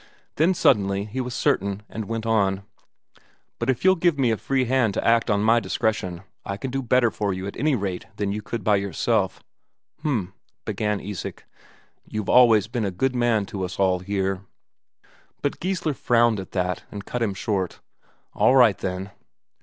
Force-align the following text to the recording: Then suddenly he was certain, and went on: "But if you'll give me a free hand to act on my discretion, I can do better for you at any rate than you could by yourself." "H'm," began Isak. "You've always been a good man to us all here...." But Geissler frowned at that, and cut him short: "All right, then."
Then 0.37 0.55
suddenly 0.55 1.05
he 1.05 1.21
was 1.21 1.35
certain, 1.35 1.83
and 1.87 2.05
went 2.05 2.25
on: 2.25 2.63
"But 3.59 3.69
if 3.69 3.85
you'll 3.85 3.93
give 3.95 4.17
me 4.17 4.31
a 4.31 4.37
free 4.37 4.65
hand 4.65 4.95
to 4.95 5.07
act 5.07 5.29
on 5.29 5.43
my 5.43 5.59
discretion, 5.59 6.23
I 6.43 6.57
can 6.57 6.71
do 6.71 6.81
better 6.81 7.11
for 7.11 7.31
you 7.33 7.45
at 7.45 7.55
any 7.55 7.75
rate 7.75 8.07
than 8.15 8.31
you 8.31 8.41
could 8.41 8.63
by 8.63 8.77
yourself." 8.77 9.43
"H'm," 9.99 10.33
began 10.65 10.99
Isak. 11.01 11.45
"You've 12.03 12.29
always 12.29 12.65
been 12.67 12.83
a 12.85 12.89
good 12.89 13.15
man 13.15 13.45
to 13.45 13.63
us 13.63 13.77
all 13.77 13.99
here...." 13.99 14.41
But 15.43 15.59
Geissler 15.59 15.93
frowned 15.93 16.39
at 16.39 16.53
that, 16.53 16.83
and 16.91 17.05
cut 17.05 17.21
him 17.21 17.35
short: 17.35 17.79
"All 18.33 18.55
right, 18.55 18.79
then." 18.79 19.11